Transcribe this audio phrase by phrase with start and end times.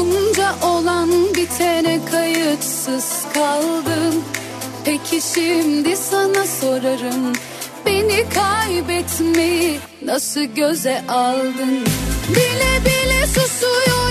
[0.00, 4.24] Bunca olan bitene kayıtsız kaldım.
[4.84, 7.32] Peki şimdi sana sorarım
[7.86, 11.84] Beni kaybetmeyi nasıl göze aldın?
[12.28, 14.09] Bile bile susuyor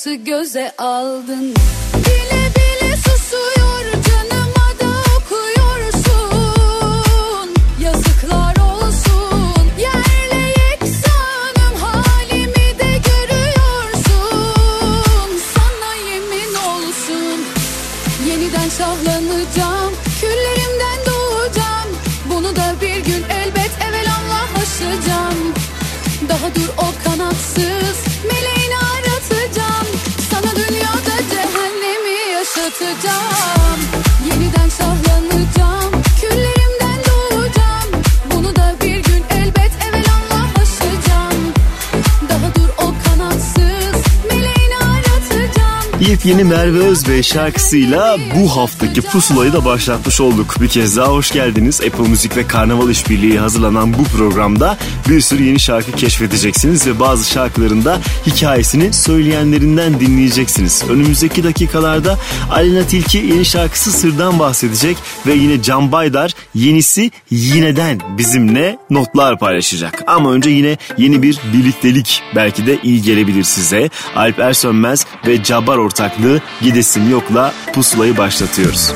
[0.00, 1.54] nasıl göze aldın
[32.70, 33.10] yaşatacağım
[33.70, 33.89] Yeniden
[46.00, 50.54] Yepyeni Merve Özbey şarkısıyla bu haftaki pusulayı da başlatmış olduk.
[50.60, 51.80] Bir kez daha hoş geldiniz.
[51.80, 54.78] Apple Müzik ve Karnaval İşbirliği hazırlanan bu programda
[55.08, 60.84] bir sürü yeni şarkı keşfedeceksiniz ve bazı şarkıların da hikayesini söyleyenlerinden dinleyeceksiniz.
[60.90, 62.18] Önümüzdeki dakikalarda
[62.50, 64.96] Alena Tilki yeni şarkısı Sır'dan bahsedecek
[65.26, 70.02] ve yine Can Baydar yenisi Yineden bizimle notlar paylaşacak.
[70.06, 73.90] Ama önce yine yeni bir birliktelik belki de iyi gelebilir size.
[74.16, 78.92] Alp Ersönmez ve Cabbar ortaklığı Gidesim Yok'la pusulayı başlatıyoruz.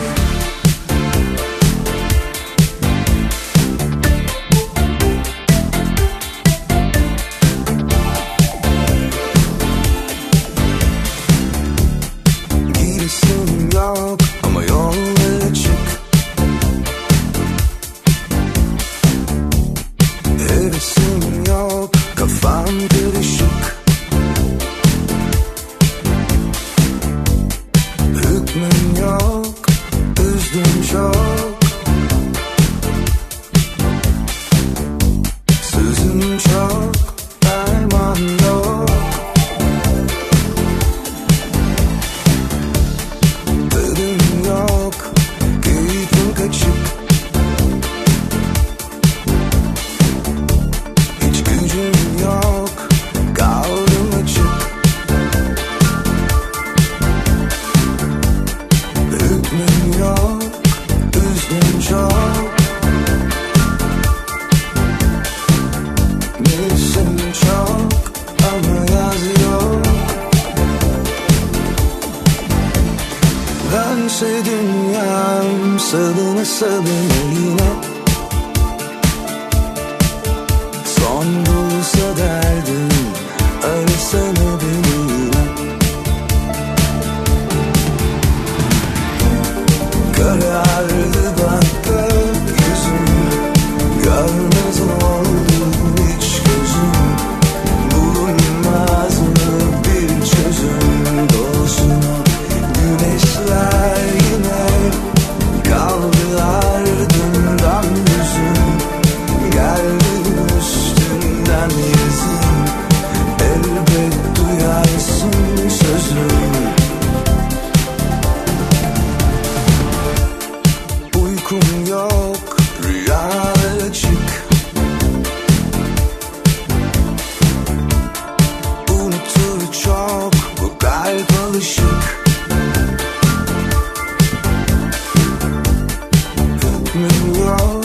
[137.44, 137.84] yok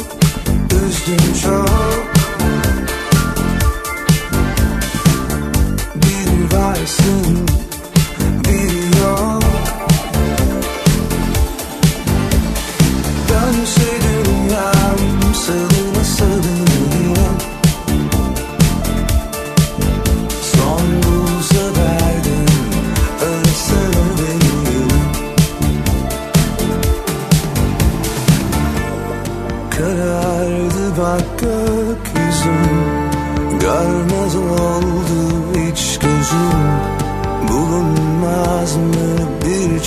[0.72, 2.10] Üzdüm çok.
[5.96, 7.48] Bir varsın
[8.44, 9.44] bir yok.
[13.30, 14.39] Dönseydim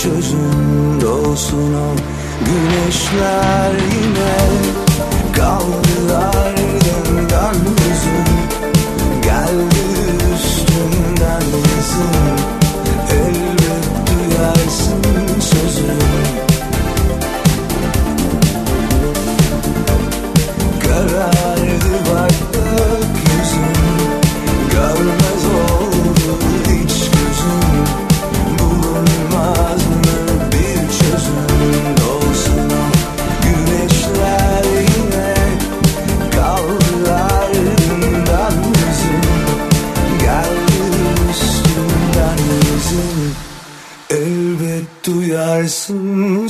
[0.03, 1.95] çözüm Doğsun o
[2.45, 3.92] güneşler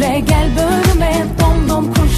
[0.00, 2.09] gel gümüle gel bölüme domdom kurşunu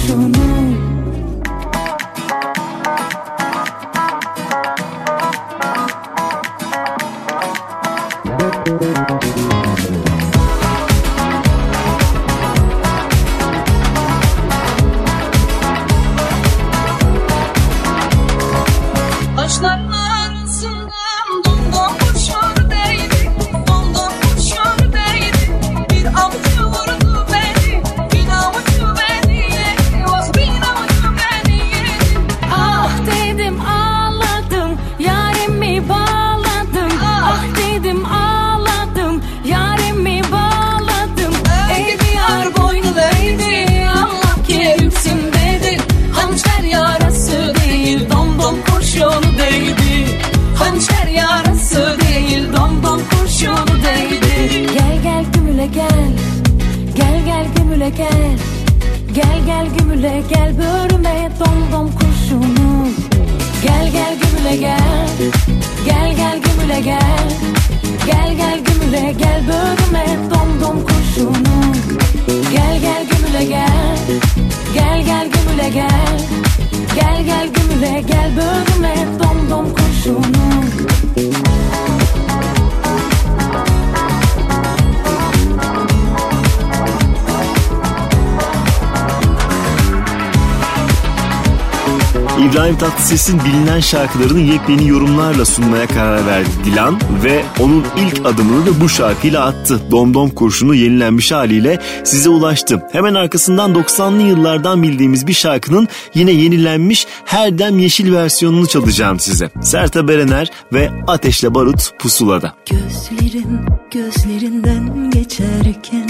[92.73, 98.81] İbrahim Tatlıses'in bilinen şarkılarını yepyeni yorumlarla sunmaya karar verdi Dilan ve onun ilk adımını da
[98.81, 99.81] bu şarkıyla attı.
[99.91, 102.81] Domdom kurşunu yenilenmiş haliyle size ulaştı.
[102.91, 109.49] Hemen arkasından 90'lı yıllardan bildiğimiz bir şarkının yine yenilenmiş Her Dem Yeşil versiyonunu çalacağım size.
[109.61, 112.53] Sertab Erener ve Ateşle Barut Pusula'da.
[112.69, 116.07] Gözlerim gözlerinden geçerken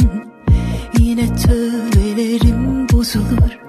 [0.99, 3.62] Yine tövbelerim bozulur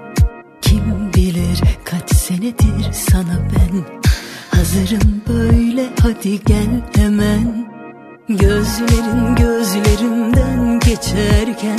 [1.54, 3.84] senedir kaç senedir sana ben.
[4.58, 7.68] Hazırım böyle hadi gel hemen.
[8.28, 11.78] Gözlerin gözlerimden geçerken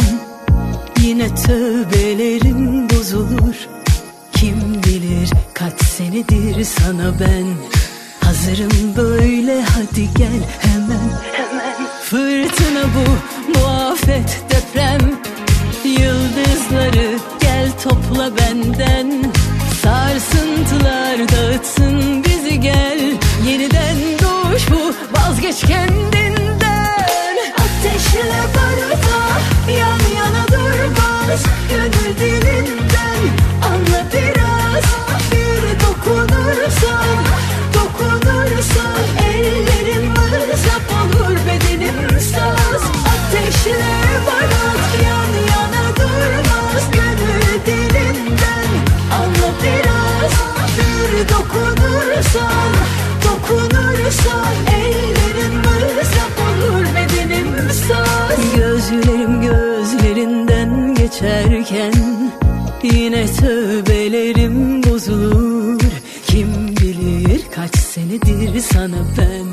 [1.02, 3.56] Yine tövbelerim bozulur.
[4.34, 7.46] Kim bilir kaç senedir sana ben.
[8.22, 11.10] Hazırım böyle hadi gel hemen hemen.
[12.04, 15.25] Fırtına bu muafet deprem.
[15.86, 19.32] Yıldızları gel topla benden.
[19.82, 23.00] Sarsıntılar dağıtsın bizi gel.
[23.48, 27.36] Yeniden doğuş bu vazgeç kendinden.
[27.54, 29.20] Ateşle barda
[29.72, 31.44] yan yana durmaz.
[31.70, 31.85] Gül
[61.20, 61.94] geçerken
[62.84, 65.82] Yine tövbelerim bozulur.
[66.28, 69.46] Kim bilir kaç senedir sana ben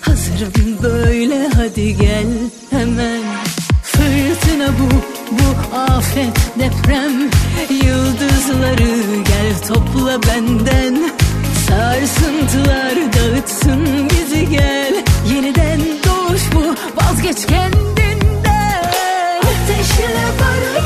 [0.00, 2.26] Hazırım böyle hadi gel
[2.70, 3.22] hemen.
[3.82, 4.94] Fırtına bu,
[5.30, 7.12] bu afet deprem.
[7.70, 11.10] Yıldızları gel topla benden.
[11.68, 14.94] Sarsıntılar dağıtsın bizi gel
[15.34, 18.82] Yeniden doğuş bu vazgeç kendinden.
[19.42, 20.85] Ateşle barış.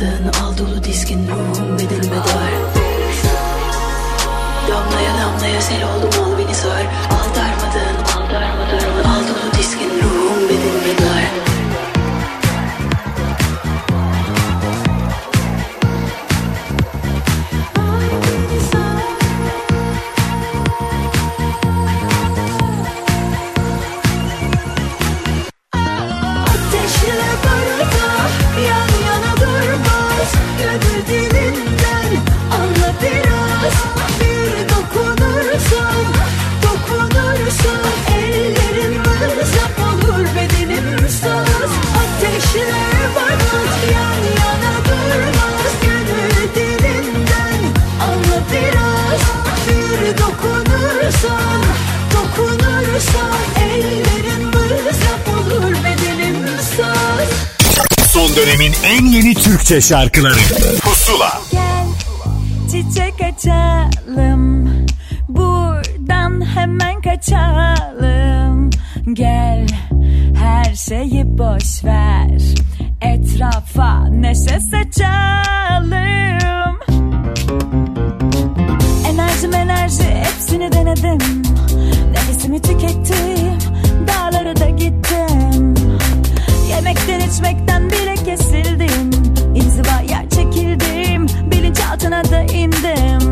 [0.00, 0.49] than all
[59.70, 60.38] Türkçe şarkıları.
[60.82, 61.40] Pusula.
[61.52, 61.86] Gel
[62.70, 64.70] çiçek açalım.
[65.28, 68.70] Buradan hemen kaçalım.
[69.12, 69.66] Gel
[70.38, 72.40] her şeyi boş ver.
[73.00, 75.94] Etrafa neşe saçalım.
[79.08, 81.42] Enerjim enerji hepsini denedim.
[82.12, 83.58] Nefesimi tükettim
[84.08, 85.74] Dağlara da gittim.
[86.70, 89.29] Yemekten içmekten bile kesildim.
[92.04, 93.29] another in them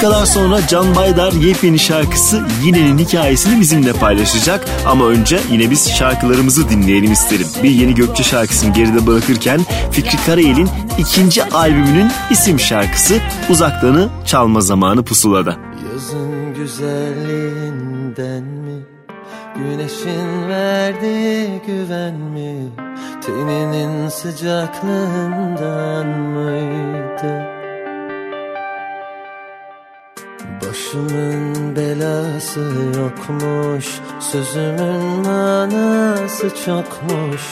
[0.00, 4.68] Dakikalar sonra Can Baydar yepyeni şarkısı Yine'nin hikayesini bizimle paylaşacak.
[4.86, 7.46] Ama önce yine biz şarkılarımızı dinleyelim isterim.
[7.62, 13.14] Bir Yeni Gökçe şarkısını geride bırakırken Fikri Karayel'in ikinci albümünün isim şarkısı
[13.50, 15.56] Uzaktanı Çalma Zamanı Pusula'da.
[15.92, 18.84] Yazın güzelliğinden mi?
[19.56, 22.68] Güneşin verdiği güven mi?
[23.26, 27.59] Teninin sıcaklığından mıydı?
[30.68, 32.60] Başımın belası
[32.96, 37.42] yokmuş Sözümün manası çokmuş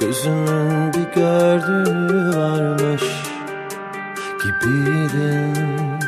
[0.00, 3.02] Gözümün bir gördüğü varmış
[4.42, 5.98] Gibiydim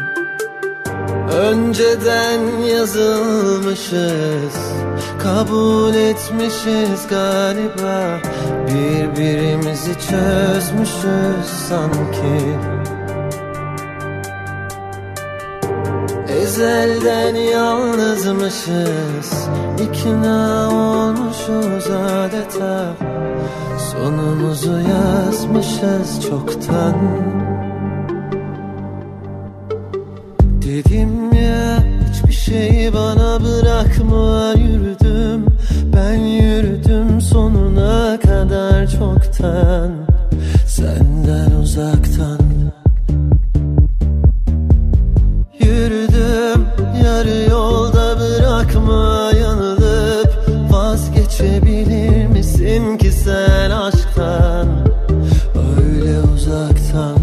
[1.32, 3.92] Önceden yazılmışız
[5.18, 8.20] Kabul etmişiz galiba
[8.68, 12.71] Birbirimizi çözmüşüz sanki
[16.52, 19.48] Ezelden yalnızmışız.
[19.80, 22.94] İkna olmuşuz adeta.
[23.92, 26.94] Sonumuzu yazmışız çoktan.
[30.40, 31.78] Dedim ya
[32.10, 35.46] hiçbir şey bana bırakma yürüdüm.
[35.96, 39.92] Ben yürüdüm sonuna kadar çoktan.
[40.66, 42.51] Senden uzaktan
[56.92, 57.21] uzaktan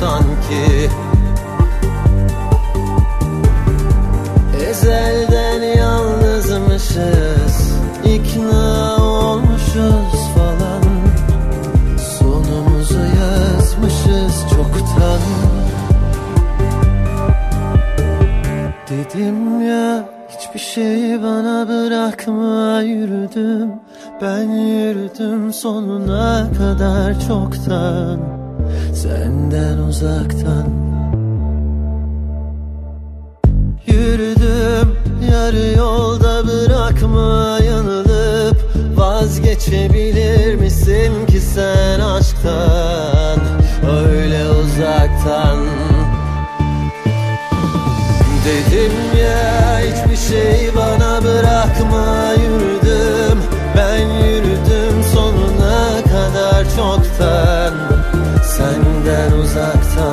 [0.00, 0.90] sanki.
[4.68, 7.72] Ezelden yalnızmışız
[8.04, 10.82] ikna olmuşuz falan.
[12.18, 15.20] Sonumuzu yazmışız çoktan.
[18.90, 23.70] Dedim ya hiçbir şey bana bırakma yürüdüm.
[24.22, 28.37] Ben yürüdüm sonuna kadar çoktan
[28.94, 30.66] Senden uzaktan
[33.86, 34.96] Yürüdüm
[35.32, 43.38] yarı yolda bırakma yanılıp Vazgeçebilir misin ki sen aşktan?
[44.06, 45.58] Öyle uzaktan.
[48.44, 53.38] Dedim ya hiçbir şey bana bırakma yürüdüm.
[53.76, 57.57] Ben yürüdüm sonuna kadar çoktan
[59.48, 60.07] Senden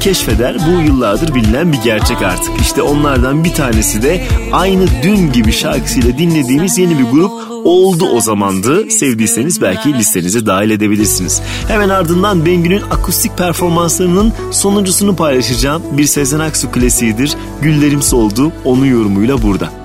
[0.00, 0.56] keşfeder.
[0.66, 2.60] Bu yıllardır bilinen bir gerçek artık.
[2.60, 7.32] İşte onlardan bir tanesi de aynı dün gibi şarkısıyla dinlediğimiz yeni bir grup
[7.64, 8.90] oldu o zamandı.
[8.90, 11.42] Sevdiyseniz belki listenize dahil edebilirsiniz.
[11.68, 15.82] Hemen ardından Bengü'nün akustik performanslarının sonuncusunu paylaşacağım.
[15.92, 17.34] Bir Sezen Aksu klasiğidir.
[17.62, 18.52] Güllerim soldu.
[18.64, 19.79] Onun yorumuyla burada.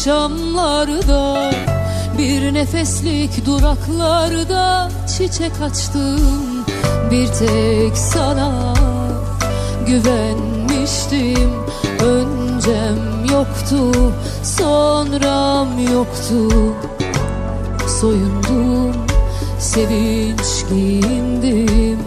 [0.00, 1.50] Akşamlarda
[2.18, 6.64] Bir nefeslik duraklarda çiçek açtım.
[7.10, 8.74] Bir tek sana
[9.86, 11.50] güvenmiştim.
[12.00, 13.92] Öncem yoktu
[14.42, 16.48] sonram yoktu.
[18.00, 18.96] Soyundum
[19.58, 21.98] sevinç giyindim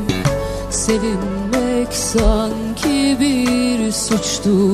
[0.69, 4.73] Sevinmek sanki bir suçtu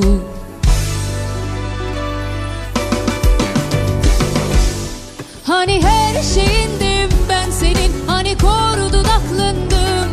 [6.09, 8.07] her şeyindim ben senin.
[8.07, 10.09] Hani kor dudaklındım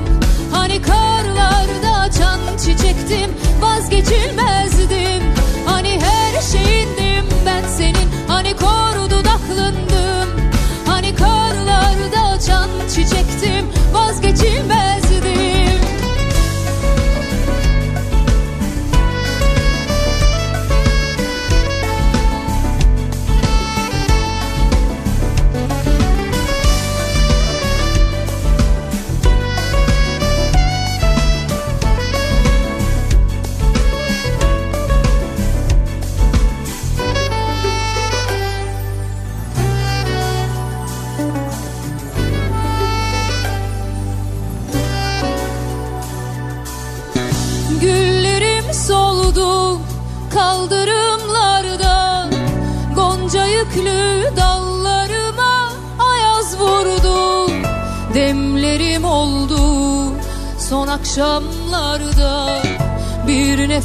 [0.53, 3.31] Hani karlarda açan çiçektim.
[3.61, 5.23] Vazgeçilmezdim
[5.67, 8.09] Hani her şeyindim ben senin.
[8.29, 10.29] Hani kor dudaklındım
[10.87, 13.67] Hani karlarda açan çiçektim.
[13.93, 15.06] Vazgeçilmezdim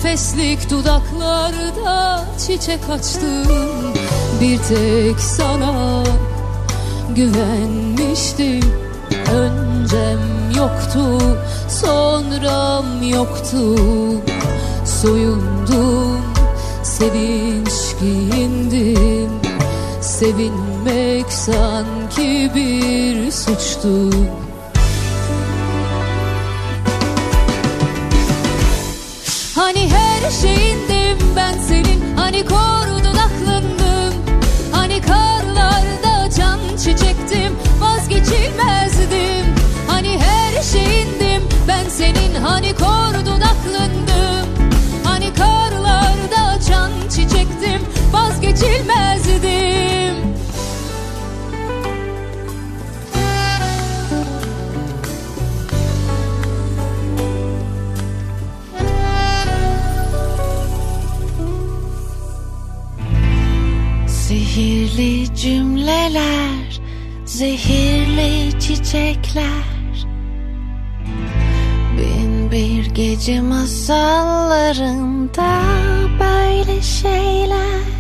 [0.03, 3.93] nefeslik dudaklarda çiçek açtım
[4.41, 6.03] Bir tek sana
[7.15, 8.73] güvenmiştim
[9.33, 10.19] Öncem
[10.57, 11.19] yoktu,
[11.69, 13.75] sonram yoktu.
[14.85, 16.21] Soyundum,
[16.83, 19.31] sevinç giyindim
[20.01, 24.09] Sevinmek sanki bir suçtu
[30.23, 32.15] her şeyindim ben senin.
[32.15, 34.13] Hani korudun aklındım
[34.71, 37.57] Hani karlarda can çiçektim.
[37.79, 39.45] Vazgeçilmezdim
[39.87, 42.35] Hani her şeyindim ben senin.
[42.35, 44.47] Hani korudun aklındım
[45.03, 47.81] Hani karlarda can çiçektim.
[48.13, 49.50] Vazgeçilmezdim
[64.51, 66.81] Sihirli cümleler,
[67.25, 70.05] zehirli çiçekler.
[71.97, 75.61] Bin bir gece masallarında
[76.19, 77.90] böyle şeyler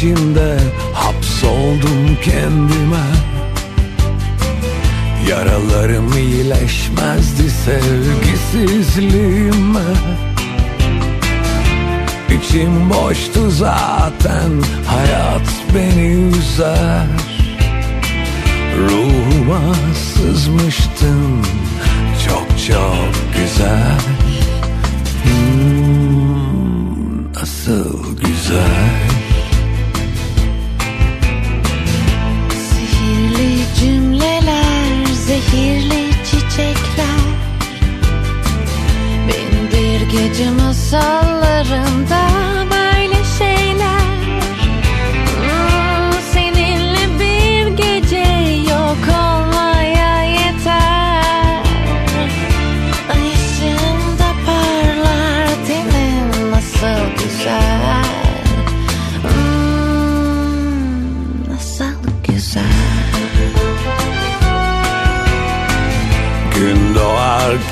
[0.00, 0.58] içinde
[0.94, 3.06] hapsoldum kendime.
[5.28, 9.90] Yaralarım iyileşmezdi sevgisizliğime.
[12.30, 14.50] İçim boştu zaten
[14.86, 17.06] hayat beni üzer.
[18.78, 19.74] Ruhuma
[20.14, 21.44] sızmıştın
[22.26, 24.00] çok çok güzel.
[25.24, 29.09] Hmm, Nasıl güzel
[35.50, 37.20] zehirli çiçekler.
[39.28, 42.30] Bin bir gece masallarında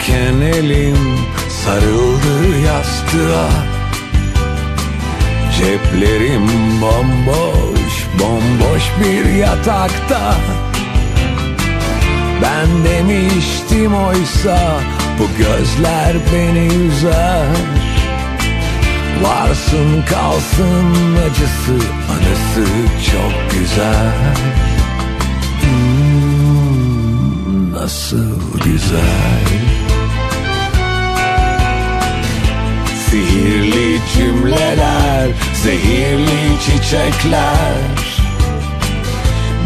[0.09, 0.97] doğarken elim
[1.49, 3.49] sarıldı yastığa.
[5.59, 6.47] Ceplerim
[6.81, 10.35] bomboş, bomboş bir yatakta.
[12.43, 14.81] Ben demiştim oysa
[15.19, 17.47] bu gözler beni üzer.
[19.23, 21.79] Varsın kalsın acısı
[22.11, 22.67] anısı
[23.13, 24.37] çok güzel.
[25.63, 26.43] Hmm,
[27.73, 29.59] Nasıl güzel
[33.11, 37.99] Sihirli cümleler, zehirli çiçekler.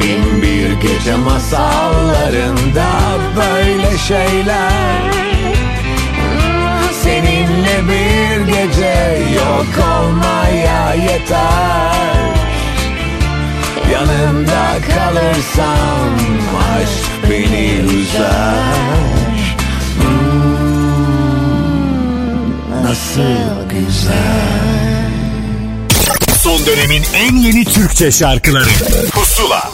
[0.01, 2.89] Bin bir gece masallarında
[3.37, 5.13] böyle şeyler.
[7.03, 12.33] Seninle bir gece yok olmaya yeter.
[13.93, 16.15] Yanında kalırsam
[16.77, 19.22] aşk beni üzer
[22.93, 25.11] Nasıl güzel
[26.37, 28.69] Son dönemin en yeni Türkçe şarkıları
[29.11, 29.71] Pusula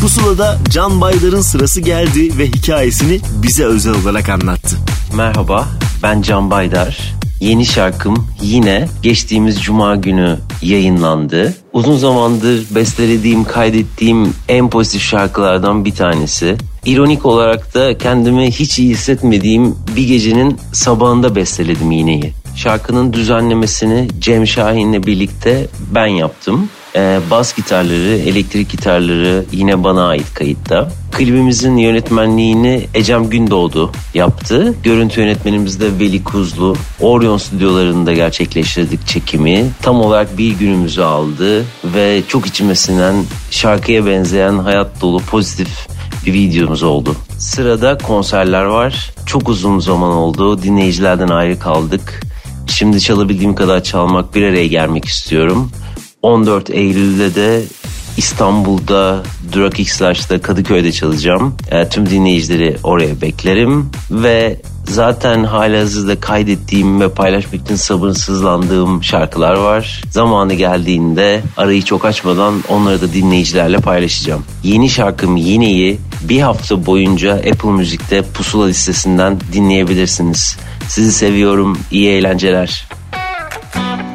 [0.00, 4.76] Pusula'da Can Baydar'ın sırası geldi ve hikayesini bize özel olarak anlattı.
[5.14, 5.68] Merhaba,
[6.02, 7.14] ben Can Baydar.
[7.42, 11.54] Yeni şarkım yine geçtiğimiz cuma günü yayınlandı.
[11.72, 16.56] Uzun zamandır bestelediğim, kaydettiğim en pozitif şarkılardan bir tanesi.
[16.86, 22.32] İronik olarak da kendimi hiç iyi hissetmediğim bir gecenin sabahında besteledim yineyi.
[22.56, 30.34] Şarkının düzenlemesini Cem Şahin'le birlikte ben yaptım e, bas gitarları, elektrik gitarları yine bana ait
[30.34, 30.88] kayıtta.
[31.12, 34.74] Klibimizin yönetmenliğini Ecem Gündoğdu yaptı.
[34.82, 36.76] Görüntü yönetmenimiz de Veli Kuzlu.
[37.00, 39.66] Orion stüdyolarında gerçekleştirdik çekimi.
[39.82, 43.14] Tam olarak bir günümüzü aldı ve çok içime sinen,
[43.50, 45.88] şarkıya benzeyen hayat dolu pozitif
[46.26, 47.16] bir videomuz oldu.
[47.38, 49.10] Sırada konserler var.
[49.26, 50.62] Çok uzun zaman oldu.
[50.62, 52.20] Dinleyicilerden ayrı kaldık.
[52.66, 55.70] Şimdi çalabildiğim kadar çalmak, bir araya gelmek istiyorum.
[56.22, 57.62] 14 Eylül'de de
[58.16, 61.54] İstanbul'da Durak X'da Kadıköy'de çalacağım.
[61.70, 70.02] E, tüm dinleyicileri oraya beklerim ve zaten halihazırda kaydettiğim ve paylaşmak için sabırsızlandığım şarkılar var.
[70.10, 74.44] Zamanı geldiğinde arayı çok açmadan onları da dinleyicilerle paylaşacağım.
[74.62, 80.56] Yeni şarkım Yine'yi bir hafta boyunca Apple Müzik'te pusula listesinden dinleyebilirsiniz.
[80.88, 81.78] Sizi seviyorum.
[81.90, 82.88] İyi eğlenceler.
[83.12, 84.11] Müzik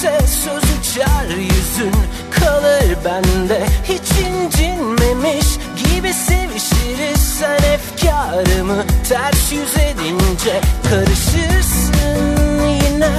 [0.00, 1.94] Kimse söz uçar yüzün
[2.30, 3.66] kalır bende.
[3.84, 7.20] Hiç incinmemiş gibi sevişiriz.
[7.38, 10.60] Sen efkarımı ters yüz edince
[10.90, 12.36] Karışırsın
[12.66, 13.12] yine.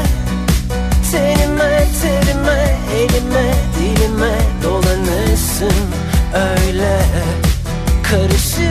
[1.12, 5.74] Terime terime elime dilime dolanırsın.
[6.34, 7.00] Öyle
[8.04, 8.71] Karışırsın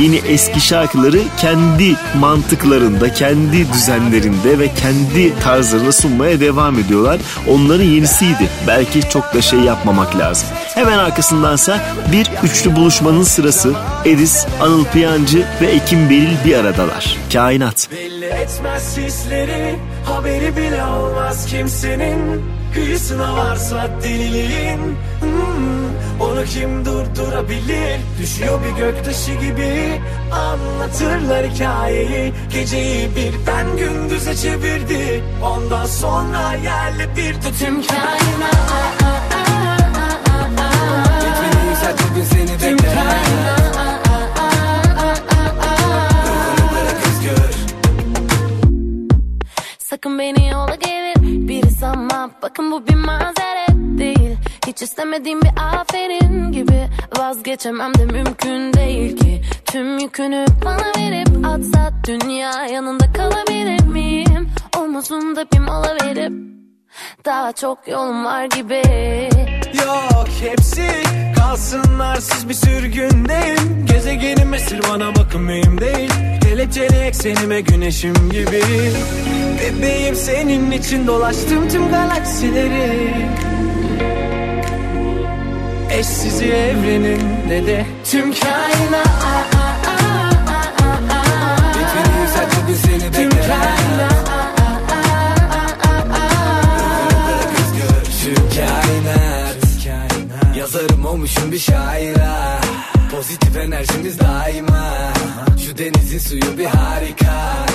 [0.00, 7.20] yeni eski şarkıları kendi mantıklarında, kendi düzenlerinde ve kendi tarzlarında sunmaya devam ediyorlar.
[7.48, 8.48] Onların yenisiydi.
[8.66, 10.48] Belki çok da şey yapmamak lazım.
[10.74, 11.80] Hemen arkasındansa
[12.12, 13.74] bir üçlü buluşmanın sırası.
[14.04, 17.16] Edis, Anıl Piyancı ve Ekim Beril bir aradalar.
[17.32, 17.88] Kainat.
[17.92, 22.42] Belli etmez hisleri Haberi bile olmaz kimsenin
[22.74, 24.78] Kıyısına varsa deliliğin
[25.20, 25.57] Hmm,
[26.20, 28.00] Onu kim durdurabilir?
[28.20, 30.00] Düşüyor bir göktaşı gibi.
[30.32, 32.32] Anlatırlar hikayeyi.
[32.52, 35.24] Geceyi birden gündüze çevirdi.
[35.42, 38.58] Ondan sonra yerle bir tüm kainat
[41.20, 43.18] Gitmeni bugün seni bekler
[49.78, 52.30] Sakın beni yola gelir biri sanma.
[52.42, 53.77] Bakın bu bir mazeret
[54.68, 56.88] Hiç istemediğim bir aferin gibi
[57.18, 59.42] Vazgeçemem de mümkün değil ki.
[59.64, 64.50] Tüm yükünü bana verip atsa dünya yanında kalabilir miyim?
[64.78, 66.32] Omuzumda bir mola verip
[67.24, 68.82] Daha çok yolum var gibi.
[69.86, 70.88] Yok hepsi
[71.36, 76.10] kalsın arsız bir sürgündeyim Gezegenim esir bana bakın mühim değil.
[76.42, 78.62] Kelepçeli eksenime güneşim gibi.
[79.60, 83.28] Bebeğim senin için dolaştım tüm galaksileri
[85.90, 87.86] Eşsiz evrenin ne de?
[88.10, 89.08] Tüm kainat
[91.72, 94.28] Gitmeni yükselt bugün seni Tüm kainat.
[98.22, 99.56] Tüm kainat.
[100.56, 102.60] Yazarım olmuşum bir şaira
[103.10, 105.12] Pozitif enerjimiz daima.
[105.66, 107.66] Şu denizin suyu bir harika.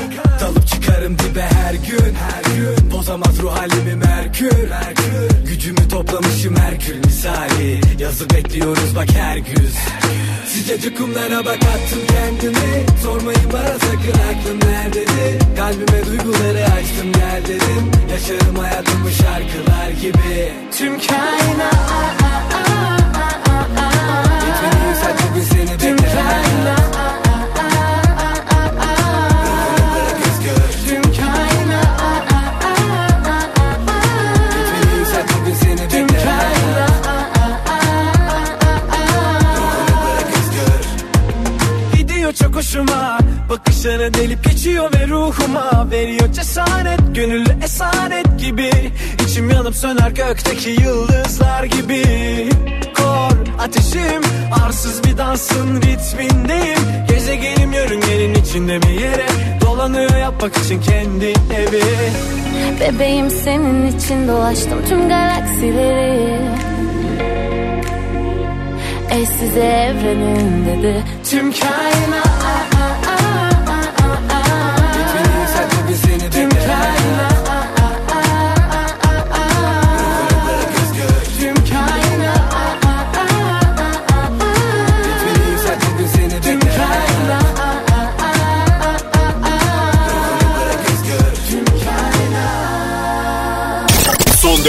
[0.42, 2.16] Dalıp çıkarım dibe her gün.
[2.16, 2.92] Her gün.
[2.92, 4.70] Bozamaz ruh halimi merkür.
[5.48, 7.82] Gücümü toplamışım Herkül misali.
[8.00, 9.76] Yazı bekliyoruz bak her güz.
[10.48, 12.86] Sıcacık kumlara bak attım kendimi.
[13.04, 15.56] Sormayın bana sakın aklım nerededir?
[15.58, 20.52] Kalbime duyguları açtım gel dedim Yaşarım hayatımı şarkılar gibi.
[20.78, 22.93] Tüm kainat
[39.84, 40.88] Bırak özgür
[41.98, 43.23] Gidiyor çok hoşuma
[43.54, 47.00] Bakışları delip geçiyor ve ruhuma Veriyor cesaret.
[47.16, 48.72] Gönüllü esaret gibi.
[49.28, 52.04] İçim yanıp söner gökteki yıldızlar gibi.
[52.98, 54.22] Kor ateşim
[54.66, 56.80] arsız bir dansın ritmindeyim.
[57.10, 59.28] Gezegenim yörüngenin içinde bir yere
[59.62, 61.26] Dolanıyor yapmak için kendi
[61.56, 61.84] evi.
[62.80, 66.40] Bebeğim senin için dolaştım tüm galaksileri.
[69.12, 71.04] Eşsiz evrenin dedi.
[71.30, 72.83] Tüm kainat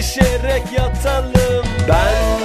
[0.00, 1.66] Sevişerek yatalım.
[1.88, 2.37] Ben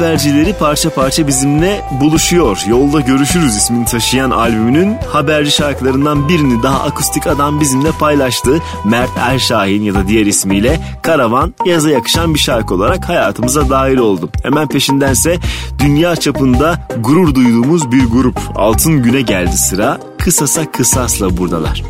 [0.00, 2.64] habercileri parça parça bizimle buluşuyor.
[2.68, 8.62] Yolda Görüşürüz ismini taşıyan albümünün haberci şarkılarından birini daha akustik adam bizimle paylaştı.
[8.84, 14.30] Mert Erşahin ya da diğer ismiyle Karavan yaza yakışan bir şarkı olarak hayatımıza dahil oldu.
[14.42, 15.38] Hemen peşindense
[15.78, 21.82] dünya çapında gurur duyduğumuz bir grup Altın Güne geldi sıra kısasa kısasla buradalar.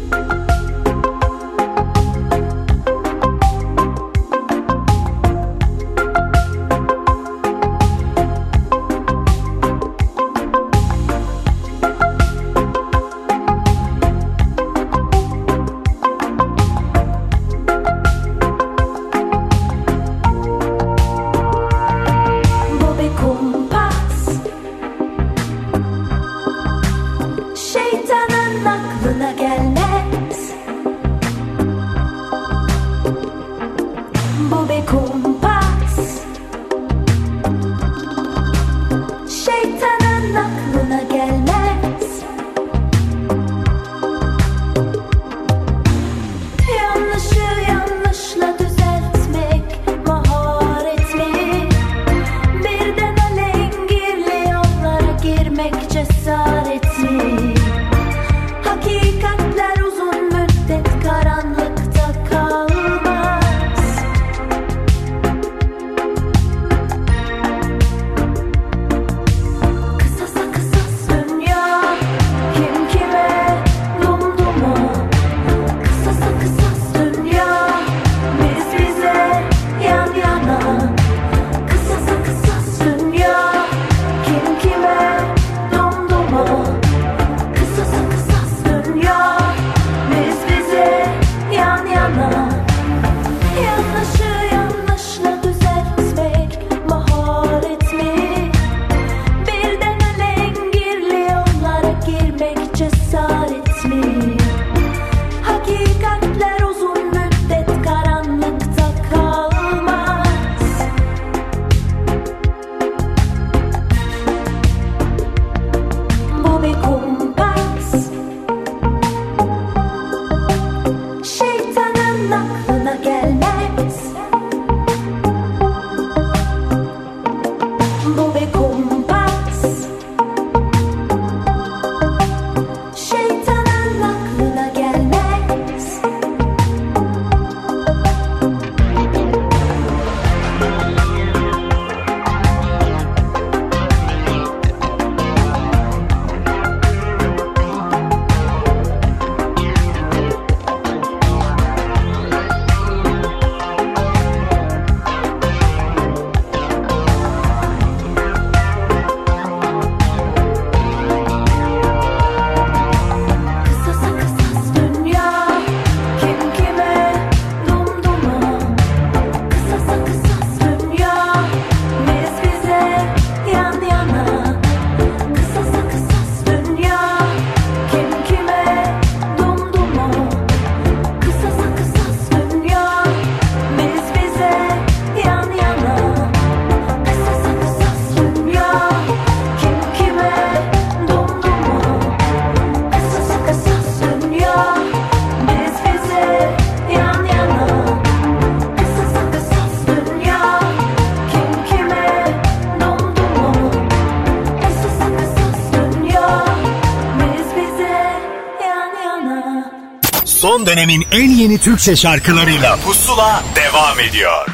[210.80, 214.46] Dönemin en yeni Türkçe şarkılarıyla Pusula devam ediyor.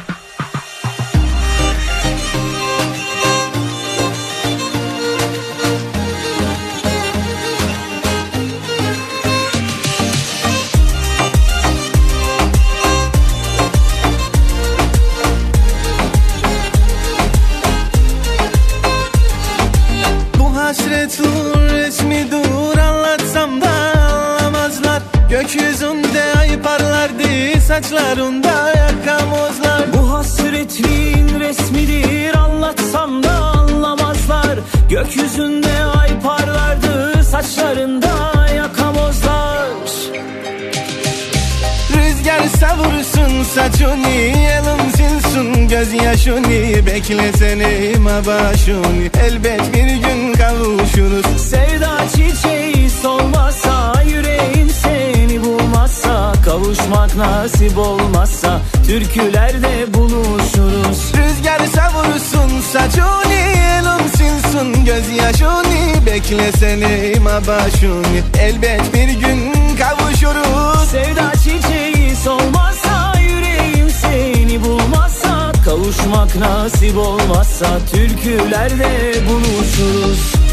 [20.39, 26.06] Bu hasretin resmi dur anlatsam da anlamazlar Gökyüzünde
[27.67, 34.59] saçlarında yakamozlar Bu hasretin resmidir anlatsam da anlamazlar.
[34.89, 39.67] Gökyüzünde ay parlardı saçlarında yakamozlar.
[41.95, 45.67] Rüzgar savursun saçını silsin.
[45.67, 51.41] Gözyaşını Beklesene başını Elbet bir gün kavuşuruz.
[51.41, 54.96] Sevda çiçeği solmazsa Yüreğim seni
[55.87, 61.13] bulmazsa Kavuşmak nasip olmazsa Türkülerde buluşuruz.
[61.17, 67.13] Rüzgar savursun saçını Elim silsin gözyaşını Beklesene
[67.47, 70.89] başını Elbet bir gün kavuşuruz.
[70.91, 80.46] Sevda çiçeği solmazsa Yüreğim seni bulmazsa Kavuşmak nasip olmazsa Türkülerde buluşuruz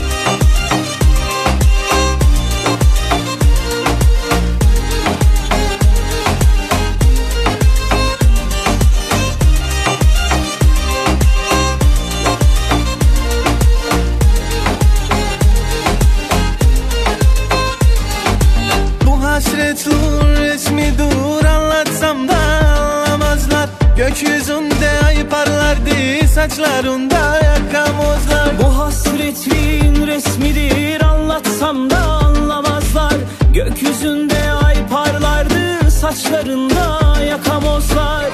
[26.45, 31.01] saçlarında yakamozlar Bu hasretin resmidir.
[31.01, 33.15] Anlatsam da anlamazlar.
[33.53, 35.91] Gökyüzünde ay parlardı.
[35.91, 38.31] Saçlarında yakamozlar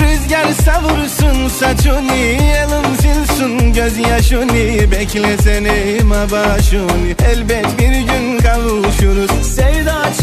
[0.00, 3.72] Rüzgar savursun saçını Elim silsin.
[3.72, 9.46] Gözyaşını Beklesene başını Elbet bir gün kavuşuruz.
[9.56, 9.81] Sevda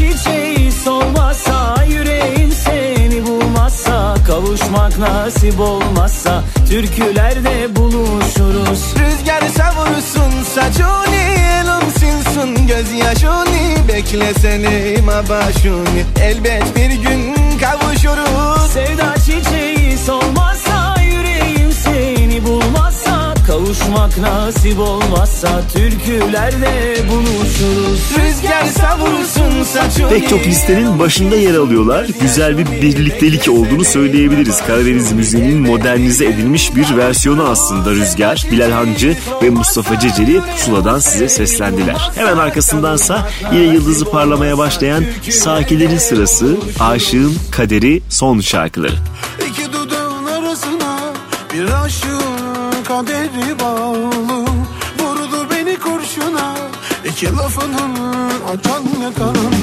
[0.10, 8.94] çiçeği solmazsa Yüreğim seni bulmazsa Kavuşmak nasip olmazsa Türkülerde buluşuruz.
[9.00, 14.96] Rüzgar savursun saçını Elim silsin gözyaşını Beklesene
[15.30, 18.72] başını Elbet bir gün kavuşuruz.
[18.72, 20.49] Sevda çiçeği solmazsa
[23.50, 32.08] Kavuşmak nasip olmazsa Türkülerde buluşuruz Rüzgar savursun saçını Pek çok listenin başında yer alıyorlar.
[32.22, 34.62] Güzel bir birliktelik olduğunu söyleyebiliriz.
[34.68, 38.48] Karadeniz müziğinin modernize edilmiş bir versiyonu aslında Rüzgar.
[38.52, 42.12] Bilal Hancı ve Mustafa Ceceli Pusula'dan size seslendiler.
[42.16, 48.96] Hemen arkasındansa yine yıldızı parlamaya başlayan Sakilerin sırası, Aşığın Kaderi son şarkıları.
[49.50, 51.14] İki dudağın arasına
[51.54, 53.39] bir aşığın kaderi
[57.20, 57.96] iki lafının
[58.48, 59.54] açan yakanım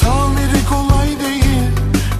[0.00, 1.70] Tamiri kolay değil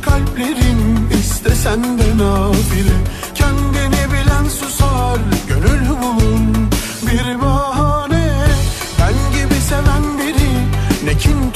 [0.03, 2.97] kalplerin istesen de nafile.
[3.35, 5.19] Kendini bilen susar
[5.49, 6.69] gönül bulur
[7.03, 7.58] bir bahane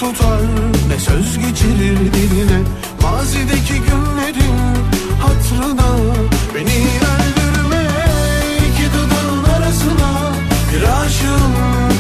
[0.02, 0.40] tutar
[0.88, 2.60] ne söz geçirir diline.
[3.02, 4.58] Mazideki günlerin
[5.22, 5.90] hatrına
[6.54, 6.78] beni
[7.12, 7.84] öldürme
[8.68, 10.10] iki dudağın arasına.
[10.72, 11.54] Bir aşığın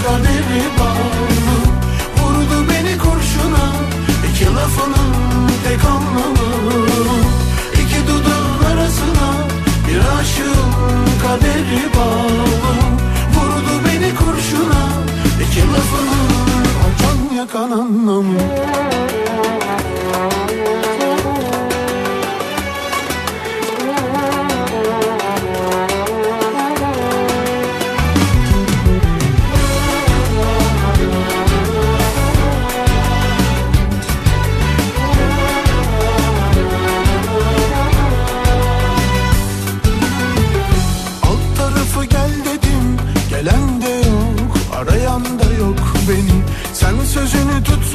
[0.04, 1.56] kaderi bağlı
[2.18, 3.66] Vurdu beni kurşuna.
[4.30, 5.12] İki lafının
[5.68, 6.86] tek anlamı
[7.72, 9.28] İki dudağın arasına.
[9.88, 10.72] Bir aşığın
[11.22, 12.51] kaderi bağlı
[18.02, 18.91] anlamı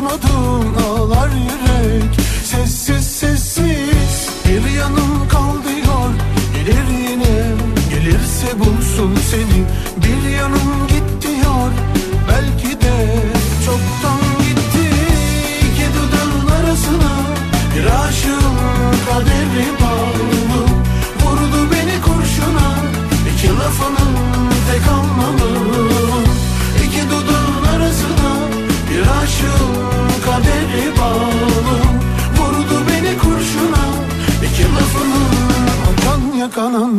[0.07, 1.66] anladım ağlar yüreğim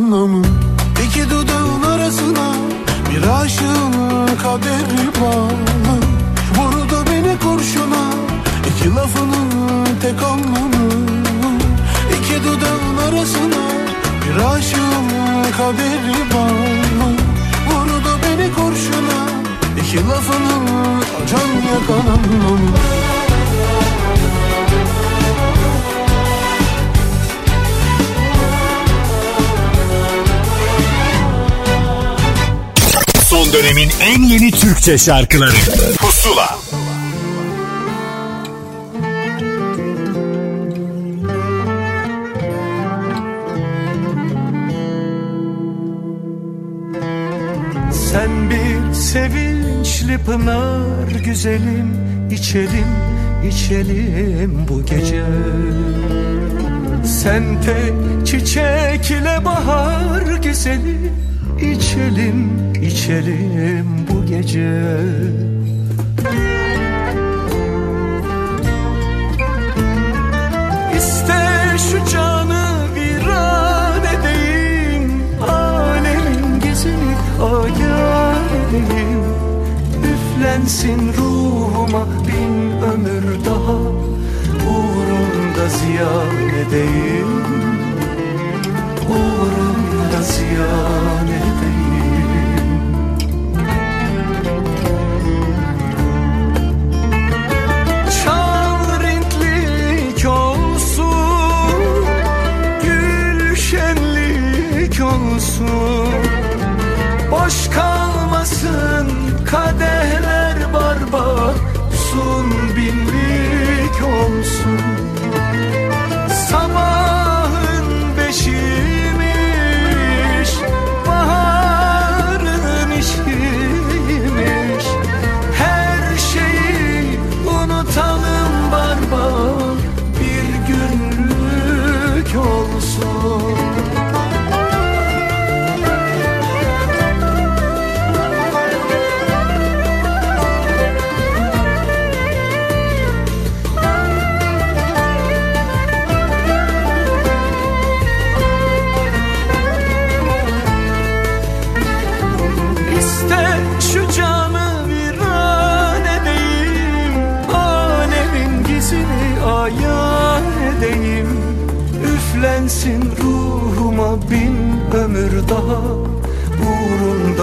[0.09, 0.41] anlamı.
[1.05, 2.53] İki dudağın arasına
[3.09, 5.95] bir aşığın kaderi bağlı
[6.55, 8.03] Vuru beni kurşuna
[8.69, 10.93] iki lafının tek anlamı.
[12.19, 13.63] İki dudağın arasına
[14.25, 15.07] bir aşığın
[15.57, 17.11] kaderi bağlı
[17.67, 19.19] Vuru beni kurşuna
[19.81, 20.67] iki lafının
[21.23, 22.88] acan yakan anlamı.
[33.53, 35.51] Dönemin en yeni Türkçe şarkıları.
[35.97, 36.57] Pusula.
[47.91, 51.93] Sen bir sevinçli pınar güzelim
[52.31, 52.87] içelim
[53.49, 55.23] içelim bu gece.
[57.05, 61.28] Sen tek çiçek ile bahar güzeli
[61.61, 64.99] içelim içelim bu gece.
[70.97, 79.23] İste şu canı viran edeyim Alemin gezini ayar edeyim.
[80.03, 83.79] Üflensin ruhuma bin ömür daha
[84.69, 87.43] Uğrunda ziyan edeyim.
[89.09, 91.48] Uğrunda ziyan edeyim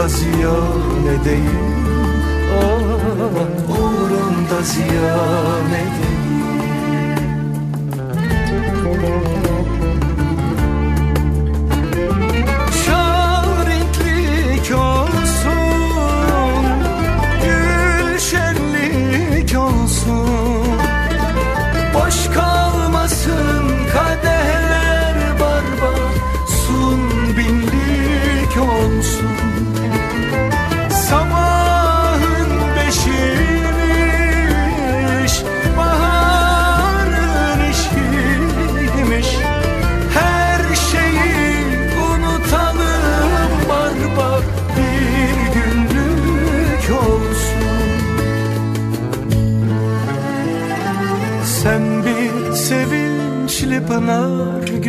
[0.06, 1.86] Uğrunda ziyan edeyim
[2.58, 6.05] ah, Uğrunda ziyan edeyim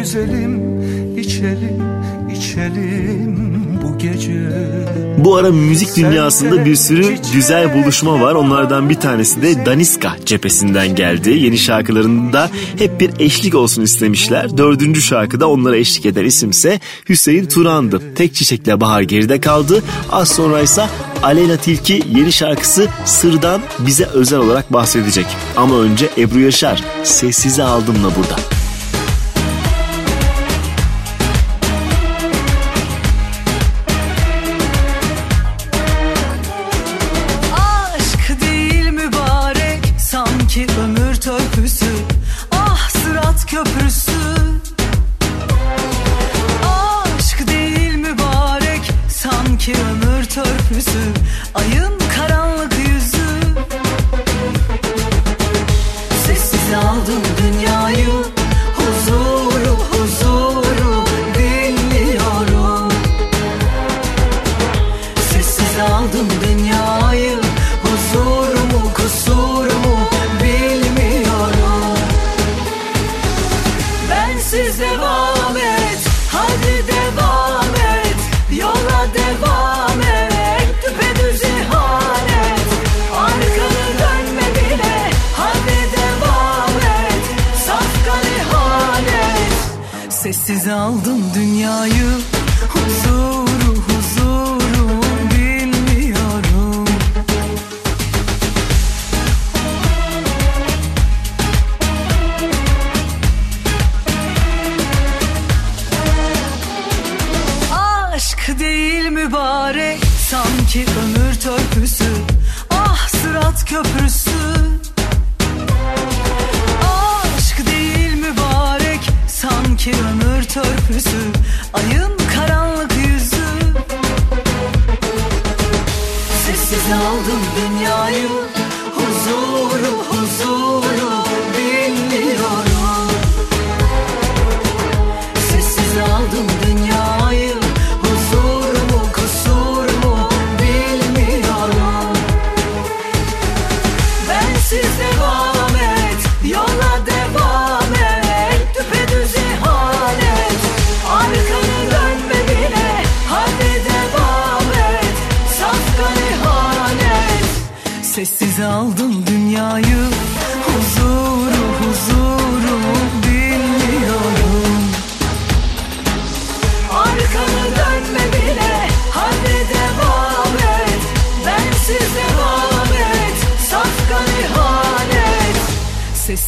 [0.08, 0.82] güzelim
[1.18, 1.84] içelim
[2.38, 3.38] içelim
[3.84, 4.49] bu gece
[5.18, 8.36] Bu ara müzik dünyasında bir sürü güzel buluşma var.
[8.36, 11.30] Onlardan bir tanesi de Daniska cephesinden geldi.
[11.30, 14.58] Yeni şarkılarında hep bir eşlik olsun istemişler.
[14.58, 16.80] Dördüncü şarkıda onlara eşlik eden isimse
[17.10, 18.01] Hüseyin Turan'dı.
[18.16, 19.84] Tek Çiçekle Bahar geride kaldı.
[20.12, 20.86] Az sonra ise
[21.24, 25.26] Aleyna Tilki yeni şarkısı Sır'dan bize özel olarak bahsedecek.
[25.58, 28.57] Ama önce Ebru Yaşar Sessize Aldım'la burada.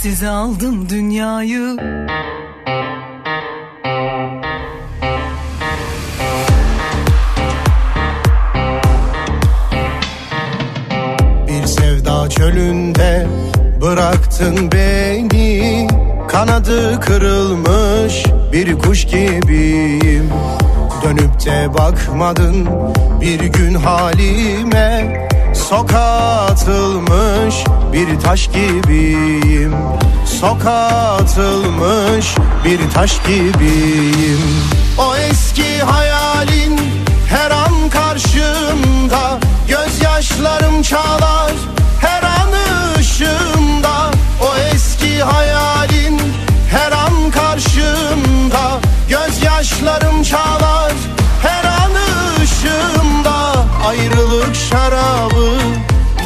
[0.02, 1.78] Sessiz aldım dünyayı.
[11.48, 13.28] Bir sevda çölünde
[13.82, 15.88] bıraktın beni.
[16.28, 18.24] Kanadı kırılmış
[18.54, 20.30] bir kuş gibiyim.
[21.04, 22.68] Dönüp de bakmadın
[23.22, 25.29] bir gün halime
[25.70, 27.56] Sokağa atılmış
[27.94, 29.76] bir taş gibiyim.
[30.26, 34.40] Sokağa atılmış bir taş gibiyim.
[34.98, 36.80] O eski hayalin
[37.30, 39.40] her an karşımda.
[39.68, 41.52] Gözyaşlarım çalar
[42.02, 42.52] her an
[43.00, 44.12] ışığımda.
[44.42, 46.22] O eski hayalin
[46.72, 48.80] her an karşımda.
[49.10, 50.94] Gözyaşlarım çalar
[51.42, 51.92] her an
[52.44, 52.99] ışığımda
[53.90, 55.58] Ayrılık şarabı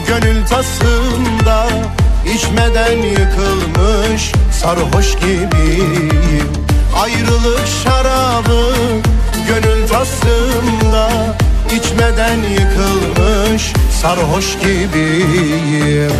[0.07, 1.67] gönül tasımda
[2.35, 6.49] İçmeden yıkılmış sarhoş gibiyim.
[7.01, 8.73] Ayrılık şarabı
[9.47, 11.09] gönül tasımda
[11.75, 16.11] İçmeden yıkılmış sarhoş gibiyim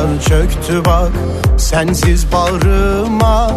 [0.00, 1.12] Acılar çöktü bak
[1.56, 3.50] sensiz bağrıma.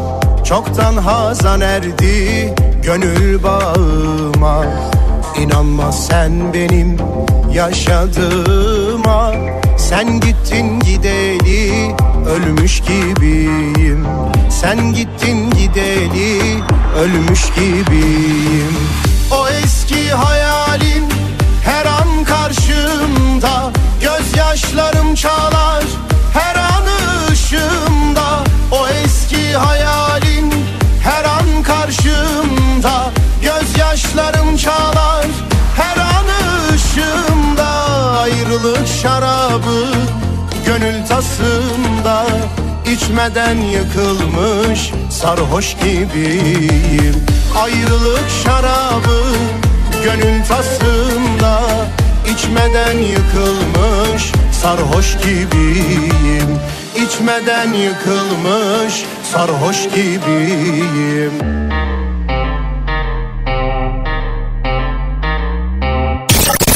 [0.43, 4.65] Çoktan hazan erdi gönül bağıma.
[5.39, 6.97] İnanma sen benim
[7.53, 9.33] yaşadığıma
[9.77, 11.95] Sen gittin gideli
[12.27, 14.07] ölmüş gibiyim.
[14.49, 16.39] Sen gittin gideli
[16.97, 18.77] ölmüş gibiyim.
[19.31, 21.05] O eski hayalin
[21.65, 23.71] her an karşımda.
[24.01, 25.62] Gözyaşlarım an
[27.53, 30.53] ışığımda O eski hayalin
[31.03, 33.11] her an karşımda.
[33.41, 35.25] Gözyaşlarım çalar
[35.75, 36.25] her an
[36.73, 37.69] ışığımda.
[38.19, 39.85] Ayrılık şarabı
[40.65, 42.25] gönül tasımda
[42.93, 47.25] İçmeden yıkılmış sarhoş gibiyim.
[47.63, 49.23] Ayrılık şarabı
[50.03, 51.61] gönül tasımda
[52.33, 54.31] İçmeden yıkılmış
[54.61, 56.59] sarhoş gibiyim
[56.95, 61.31] İçmeden yıkılmış sarhoş gibiyim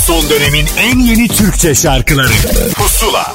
[0.02, 2.34] Son dönemin en yeni Türkçe şarkıları
[2.76, 3.34] Pusula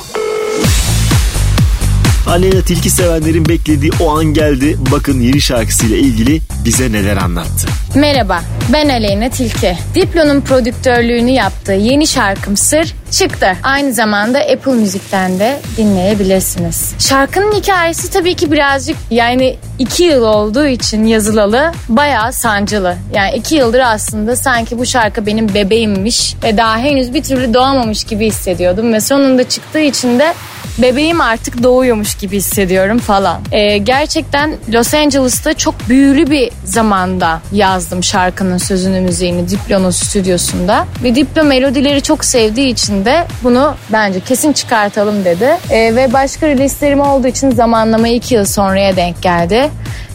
[2.26, 4.76] Aleyna Tilki sevenlerin beklediği o an geldi.
[4.92, 7.68] Bakın yeni şarkısıyla ilgili bize neler anlattı.
[7.94, 9.78] Merhaba, ben Aleyna Tilki.
[9.94, 13.56] Diplo'nun prodüktörlüğünü yaptığı yeni şarkım Sır çıktı.
[13.62, 16.94] Aynı zamanda Apple Müzik'ten de dinleyebilirsiniz.
[16.98, 22.96] Şarkının hikayesi tabii ki birazcık yani iki yıl olduğu için yazılalı bayağı sancılı.
[23.14, 28.04] Yani iki yıldır aslında sanki bu şarkı benim bebeğimmiş ve daha henüz bir türlü doğamamış
[28.04, 28.92] gibi hissediyordum.
[28.92, 30.34] Ve sonunda çıktığı için de
[30.78, 33.40] bebeğim artık doğuyormuş gibi hissediyorum falan.
[33.52, 40.86] Ee, gerçekten Los Angeles'ta çok büyülü bir zamanda yazdım şarkının sözünü müziğini Diplo'nun stüdyosunda.
[41.02, 45.57] Ve Diplo melodileri çok sevdiği için de bunu bence kesin çıkartalım dedi.
[45.70, 49.70] Ee, ve başka release'lerim olduğu için zamanlama iki yıl sonraya denk geldi.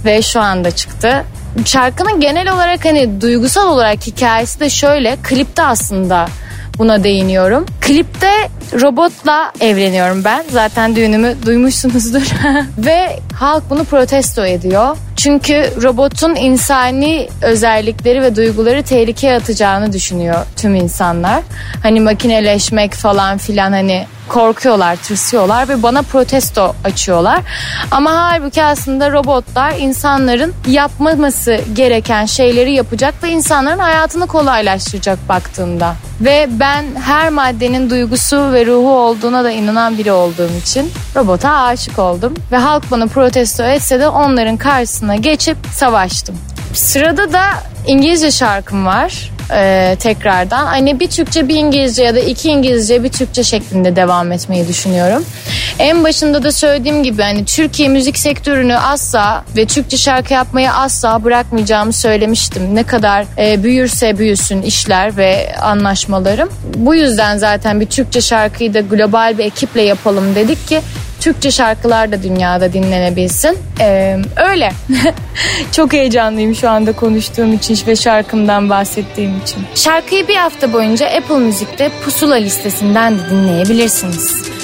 [0.05, 1.25] Ve şu anda çıktı.
[1.65, 6.27] Şarkının genel olarak hani duygusal olarak hikayesi de şöyle klipte aslında
[6.77, 7.65] buna değiniyorum.
[7.81, 8.31] Klipte
[8.81, 10.43] robotla evleniyorum ben.
[10.51, 12.21] Zaten düğünümü duymuşsunuzdur.
[12.77, 14.97] Ve halk bunu protesto ediyor.
[15.17, 21.43] Çünkü robotun insani özellikleri ve duyguları tehlikeye atacağını düşünüyor tüm insanlar.
[21.83, 27.41] Hani makineleşmek falan filan hani korkuyorlar, tırsıyorlar ve bana protesto açıyorlar.
[27.91, 35.95] Ama halbuki aslında robotlar insanların yapmaması gereken şeyleri yapacak ve insanların hayatını kolaylaştıracak baktığında.
[36.21, 41.99] Ve ben her maddenin duygusu ve ruhu olduğuna da inanan biri olduğum için robota aşık
[41.99, 42.33] oldum.
[42.51, 46.37] Ve halk bana protesto etse de onların karşısına geçip savaştım.
[46.73, 47.43] Sırada da
[47.87, 50.65] İngilizce şarkım var e, tekrardan.
[50.65, 55.25] Hani bir Türkçe bir İngilizce ya da iki İngilizce bir Türkçe şeklinde devam etmeyi düşünüyorum.
[55.79, 61.23] En başında da söylediğim gibi hani Türkiye müzik sektörünü asla ve Türkçe şarkı yapmayı asla
[61.23, 62.75] bırakmayacağımı söylemiştim.
[62.75, 66.49] Ne kadar e, büyürse büyüsün işler ve anlaşmalarım.
[66.75, 70.81] Bu yüzden zaten bir Türkçe şarkıyı da global bir ekiple yapalım dedik ki
[71.19, 73.57] Türkçe şarkılar da dünyada dinlenebilsin.
[73.79, 74.71] Ee, öyle.
[75.71, 79.65] Çok heyecanlıyım şu anda konuştuğum için ve şarkımdan bahsettiğim için.
[79.75, 84.56] Şarkıyı bir hafta boyunca Apple Müzik'te Pusula listesinden de dinleyebilirsiniz.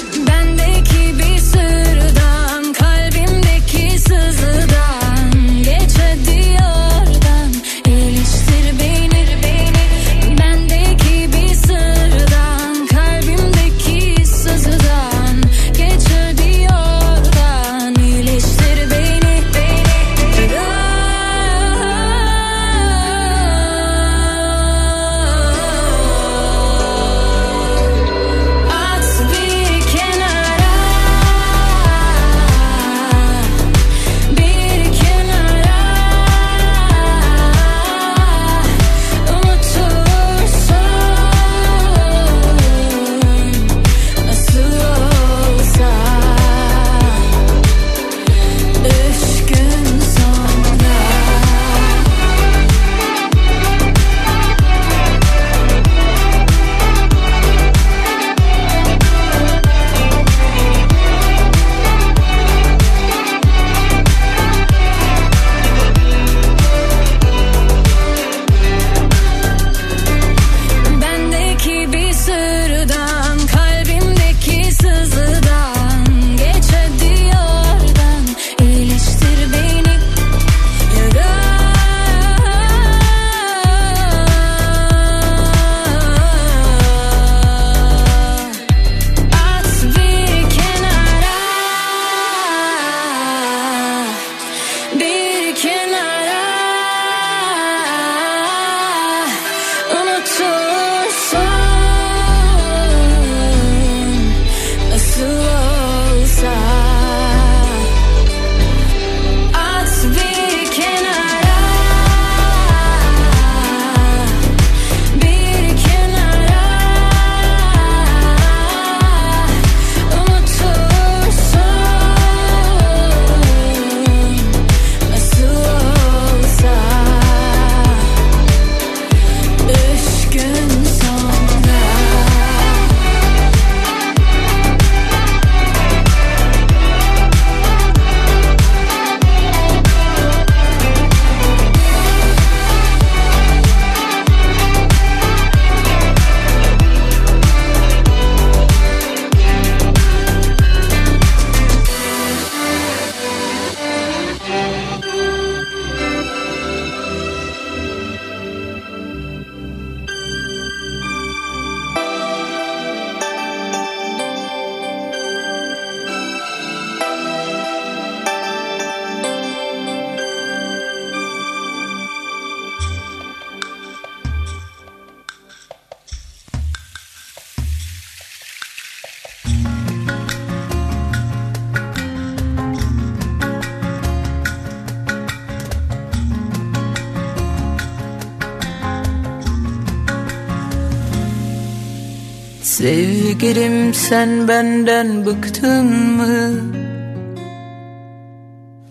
[192.84, 195.86] Sevgilim sen benden bıktın
[196.16, 196.50] mı?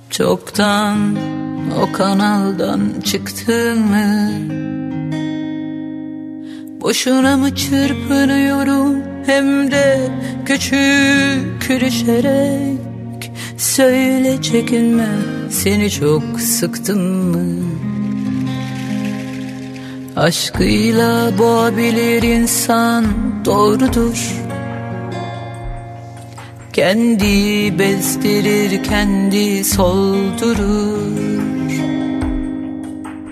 [0.10, 1.16] Çoktan
[1.82, 4.30] o kanaldan çıktın mı?
[6.82, 10.12] Boşuna mı çırpınıyorum hem de
[10.46, 15.10] küçük düşerek Söyle çekinme
[15.50, 17.02] seni çok sıktım
[17.32, 17.64] mı?
[20.16, 23.06] Aşkıyla boğabilir insan
[23.46, 24.34] doğrudur.
[26.74, 31.14] Kendi bezdirir kendi soldurur.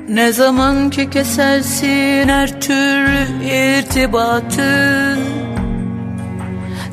[0.10, 5.18] Ne zaman ki kesersin her türlü irtibatı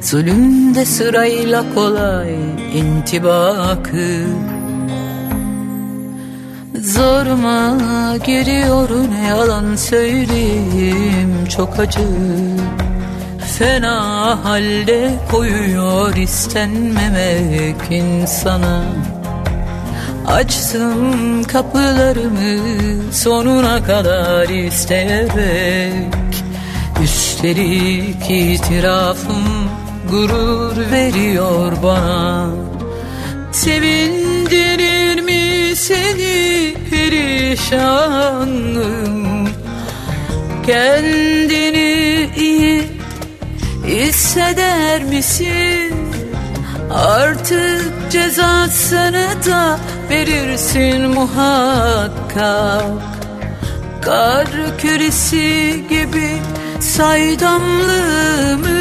[0.01, 2.35] Zulümde sırayla kolay
[2.75, 4.25] intibakı
[6.95, 12.09] Zoruma giriyor ne yalan söyleyeyim çok acı.
[13.59, 18.83] Fena halde koyuyor istenmemek insana
[20.27, 26.15] Açtım kapılarımı sonuna kadar isteyerek.
[27.03, 29.45] Üstelik itirafım
[30.11, 32.47] gurur veriyor bana.
[33.53, 34.98] Sevindirir
[35.79, 38.29] seni perişanım
[40.67, 42.83] Kendini iyi
[43.87, 45.95] hisseder misin?
[46.95, 49.79] Artık cezasını da
[50.11, 52.85] verirsin muhakkak
[54.03, 54.49] Kar
[54.79, 56.37] küresi gibi
[56.81, 58.78] saydamlığımı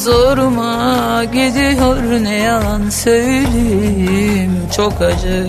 [0.00, 4.52] Zoruma gidiyor ne yalan söyleyeyim.
[4.76, 5.46] Çok acı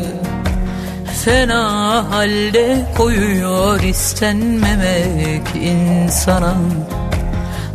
[1.25, 6.55] Fena halde koyuyor istenmemek insana.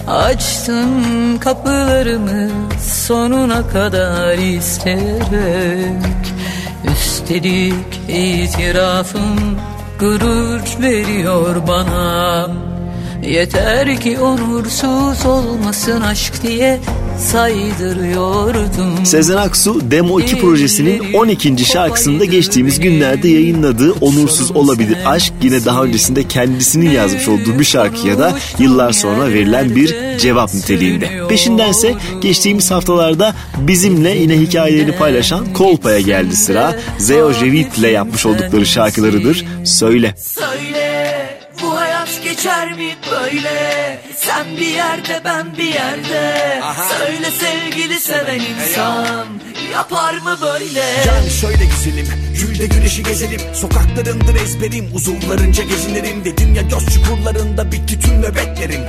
[0.09, 2.51] Açtım kapılarımı
[2.81, 6.03] sonuna kadar isteyerek
[6.93, 9.59] Üstelik itirafım
[10.01, 12.65] gurur veriyor bana
[13.27, 16.81] Yeter ki onursuz olmasın aşk diye
[17.19, 21.65] saydırıyordum Sezen Aksu Demo 2 projesinin 12.
[21.65, 28.19] şarkısında geçtiğimiz günlerde yayınladığı Onursuz Olabilir Aşk yine daha öncesinde kendisinin yazmış olduğu bir şarkıya
[28.19, 31.11] da yıllar sonra verilen bir cevap niteliğinde.
[31.28, 36.74] Peşindense geçtiğimiz haftalarda bizimle yine hikayelerini paylaşan Kolpa'ya geldi sıra.
[36.98, 39.44] Zeo Jevit ile yapmış oldukları şarkılarıdır.
[39.65, 40.15] Söyle.
[40.16, 40.95] Söyle
[42.37, 43.99] geçer mi böyle?
[44.17, 46.61] Sen bir yerde ben bir yerde.
[46.99, 49.27] Söyle sevgili seven insan
[49.73, 50.81] Yapar mı böyle?
[50.81, 52.07] Yani şöyle güzelim
[52.41, 53.41] Gülde güneşi gezelim.
[53.55, 58.81] Sokaklarındır ezberim Uzunlarınca gezinirim Dedim ya göz çukurlarında bitti tüm nöbetlerim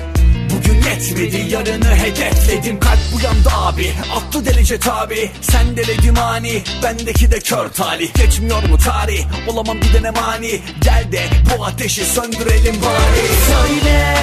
[0.52, 2.80] Bugün yetmedi yarını hedefledim.
[2.80, 5.32] Kalp bu yanda abi Aklı delice tabi.
[5.42, 9.26] Sen deledim ani Bendeki de kör talih Geçmiyor mu tarih?
[9.48, 10.62] Olamam gidene mani?
[10.82, 11.22] Gel de
[11.58, 13.28] bu ateşi söndürelim bari.
[13.48, 14.16] Söyle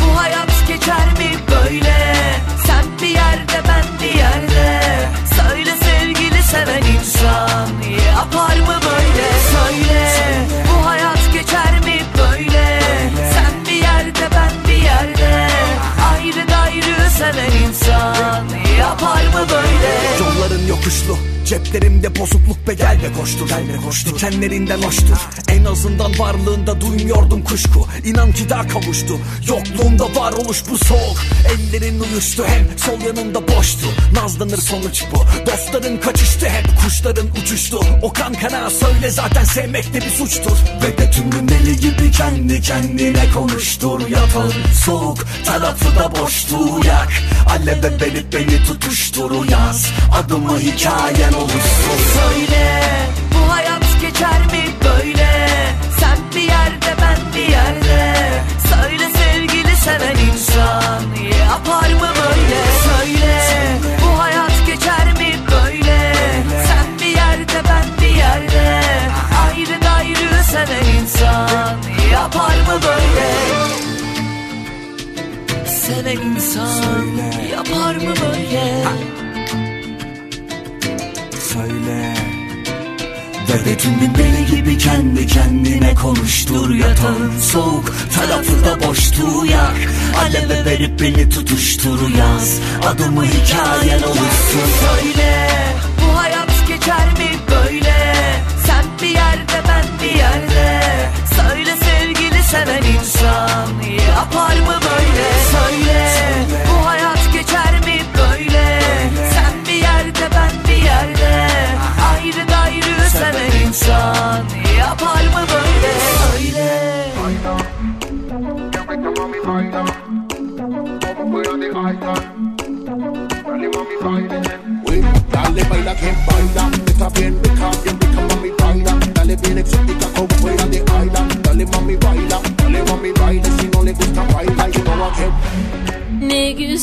[0.00, 2.14] bu hayat geçer mi böyle?
[2.66, 4.80] Sen bir yerde ben bir yerde.
[5.36, 7.68] Söyle sevgili seven insan
[8.16, 9.28] Yapar mı böyle?
[9.52, 10.10] Söyle
[16.70, 18.44] Ayrı seven insan.
[18.78, 19.92] Yapar mı böyle?
[20.20, 21.16] Yolların yokuşlu
[21.50, 23.48] Ceplerimde bozukluk be gel be koştur.
[23.48, 24.14] Gel be koştur.
[24.14, 25.16] Dikenlerinden hoştur
[25.48, 27.86] En azından varlığında duymuyordum kuşku.
[28.04, 29.18] İnan ki daha kavuştu.
[29.48, 31.18] Yokluğumda varoluş bu soğuk.
[31.48, 33.86] Ellerin uyuştu hem sol yanında boştu.
[34.14, 35.46] Nazlanır sonuç bu.
[35.46, 37.80] Dostların kaçıştı hep kuşların uçuştu.
[38.02, 40.56] O kan kana söyle zaten sevmek de bir suçtur.
[40.82, 44.00] Ve de tümün deli gibi kendi kendine konuştur.
[44.08, 44.52] Yatağın
[44.84, 46.56] soğuk tarafı da boştu
[46.86, 47.12] yak
[47.50, 49.30] Aleve verip beni tutuştur.
[49.50, 51.98] Yaz Adımı hikayen olursun.
[52.14, 52.82] Söyle
[53.34, 55.48] bu hayat geçer mi böyle?
[56.00, 58.14] Sen bir yerde ben bir yerde.
[58.70, 61.02] Söyle sevgili seven insan
[61.40, 62.60] Yapar mı böyle?
[62.88, 63.42] Söyle
[64.02, 66.12] bu hayat geçer mi böyle?
[66.66, 68.80] Sen bir yerde ben bir yerde.
[69.46, 71.76] Ayrı gayrı seven insan
[72.12, 73.30] Yapar mı böyle?
[75.66, 77.06] Seven insan
[77.52, 78.84] Yapar mı böyle
[81.60, 82.14] Söyle.
[83.48, 87.94] Ve de tümün deli gibi kendi kendine konuştur Yatağın soğuk.
[88.14, 89.76] Tarafı da boştu yak.
[90.18, 92.58] Aleve verip beni tutuştur yaz.
[92.86, 95.48] Adımı hikayen olursun Söyle.
[96.00, 98.14] Bu hayat geçer mi böyle?
[98.66, 100.80] Sen bir yerde ben bir yerde.
[101.36, 103.68] Söyle sevgili seven insan
[104.16, 105.19] Yapar mı böyle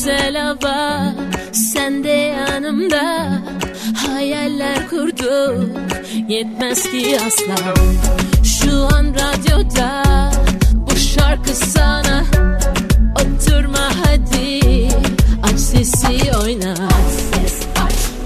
[0.10, 0.56] Dale
[1.52, 3.28] sen de yanımda.
[4.08, 5.70] Hayaller kurduk
[6.30, 7.74] yetmez ki asla.
[8.44, 10.04] Şu an radyoda
[10.74, 12.24] bu şarkı sana.
[13.16, 14.88] Oturma hadi
[15.44, 16.80] aç sesi oynat.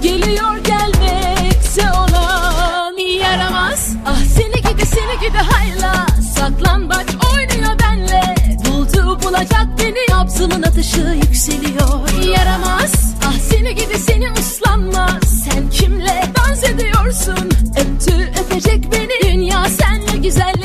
[0.02, 2.96] Geliyor gelmekse olan.
[3.20, 3.96] Yaramaz.
[4.06, 6.06] Ah seni gidi seni gidi hayla.
[6.36, 8.34] Saklambaç oynuyor benle.
[8.68, 9.98] Buldu bulacak beni.
[10.10, 12.24] Nabzımın atışı yükseliyor.
[12.36, 13.14] Yaramaz.
[13.26, 15.22] Ah seni gidi seni uslanmaz.
[15.44, 17.50] Sen kimle dans ediyorsun?
[17.76, 19.32] Öptü öpecek beni.
[19.32, 20.61] Dünya senle güzelleşiyor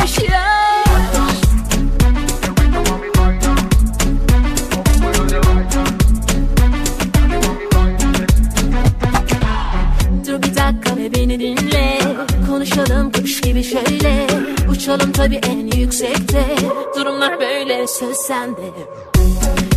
[14.98, 16.46] Uçalım tabii en yüksekte
[16.96, 18.72] Durumlar böyle söz sende.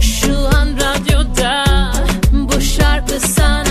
[0.00, 1.64] Şu an radyoda
[2.32, 3.69] Bu şarkı sana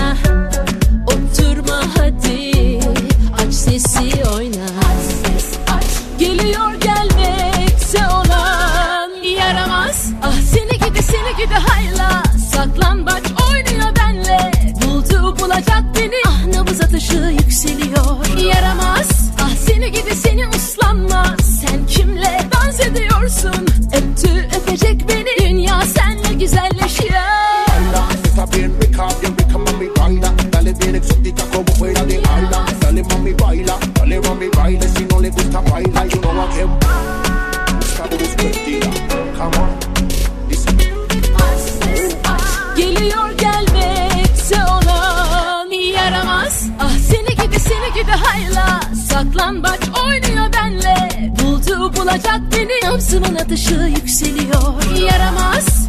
[53.10, 54.98] Nabzımın atışı yükseliyor.
[55.02, 55.79] Yaramaz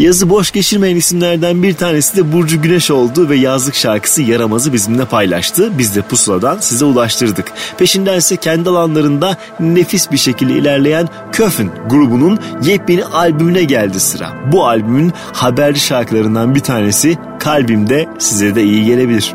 [0.00, 5.04] Yazı boş geçirmeyen isimlerden bir tanesi de Burcu Güneş oldu ve yazlık şarkısı Yaramaz'ı bizimle
[5.04, 5.78] paylaştı.
[5.78, 7.52] Biz de pusuladan size ulaştırdık.
[7.78, 14.32] Peşinden ise kendi alanlarında nefis bir şekilde ilerleyen Köfün grubunun yepyeni albümüne geldi sıra.
[14.52, 19.34] Bu albümün haberci şarkılarından bir tanesi Kalbimde size de iyi gelebilir.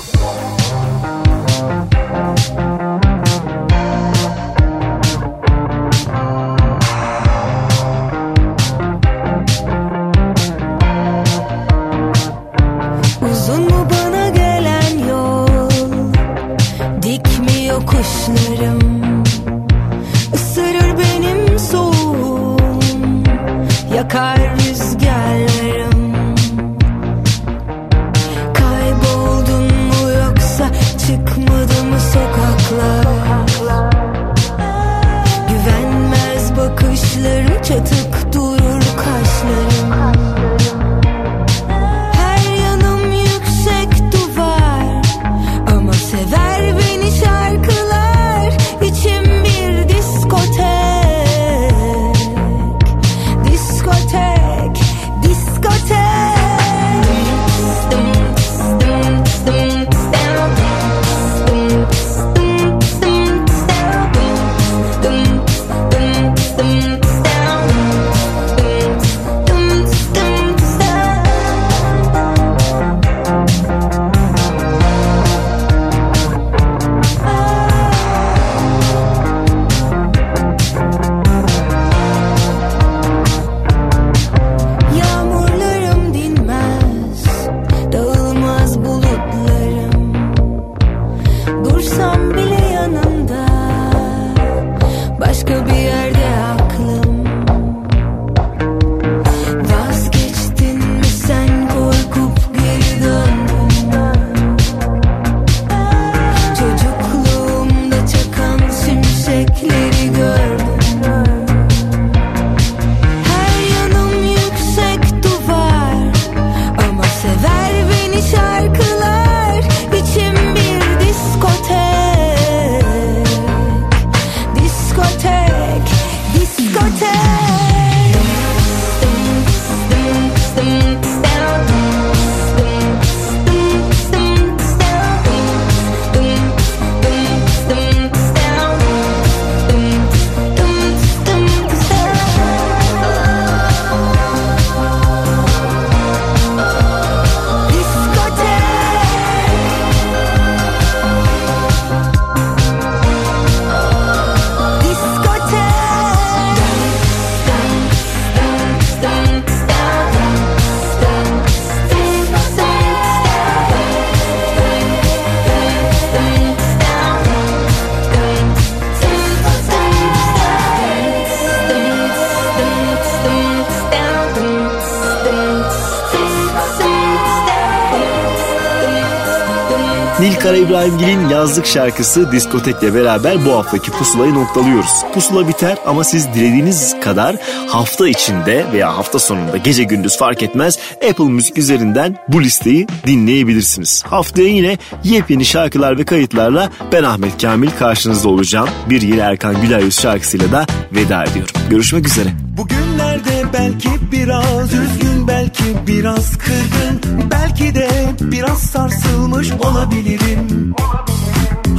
[181.41, 185.03] yazlık şarkısı Diskotek'le beraber bu haftaki pusulayı noktalıyoruz.
[185.13, 187.35] Pusula biter ama siz dilediğiniz kadar
[187.67, 194.03] hafta içinde veya hafta sonunda gece gündüz fark etmez Apple Müzik üzerinden bu listeyi dinleyebilirsiniz.
[194.05, 198.69] Haftaya yine yepyeni şarkılar ve kayıtlarla ben Ahmet Kamil karşınızda olacağım.
[198.89, 201.53] Bir yeni Erkan Güler şarkısıyla da veda ediyorum.
[201.69, 202.29] Görüşmek üzere.
[202.57, 207.01] Bugünlerde belki biraz üzgün belki biraz kırgın
[207.31, 207.89] Belki de
[208.21, 210.70] biraz sarsılmış olabilirim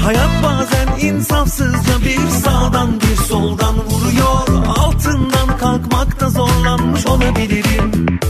[0.02, 4.64] Hayat bazen insafsızca bir sağdan bir soldan vuruyor.
[4.78, 8.20] Altından kalkmakta zorlanmış olabilirim.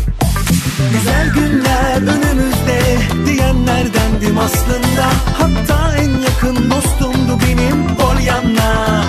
[0.92, 5.06] Güzel günler önümüzde diyenlerdendim aslında.
[5.38, 9.04] Hatta en yakın dostumdu benim Pollyanna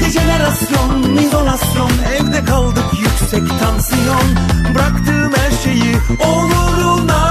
[0.00, 4.26] Dejenerasyon, izolasyon Evde kaldık yüksek tansiyon.
[4.74, 5.96] Bıraktığım her şeyi
[6.28, 7.27] oluruna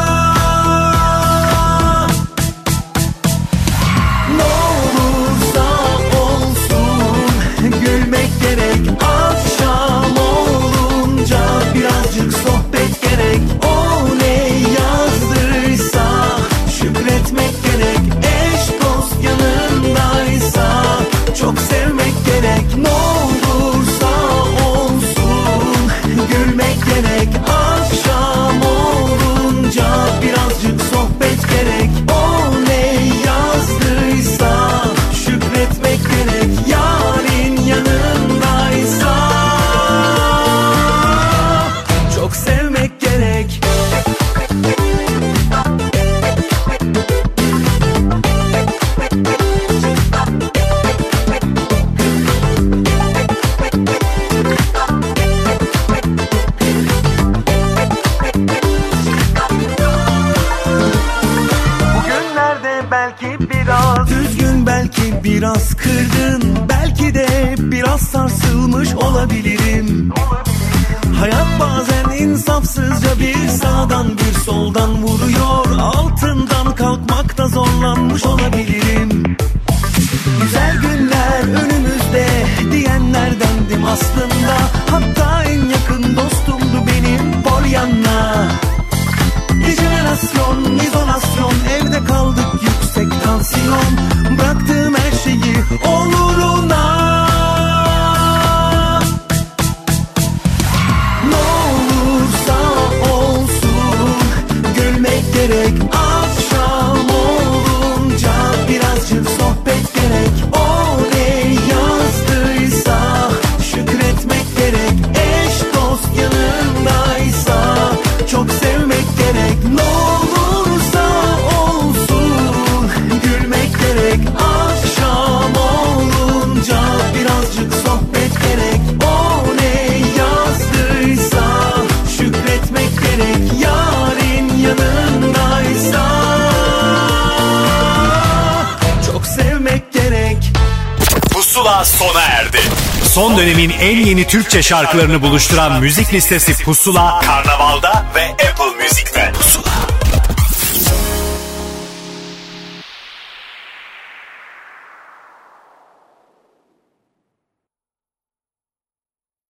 [144.27, 148.56] Türkçe şarkılarını buluşturan müzik listesi Pusula, Karnaval'da ve Apple.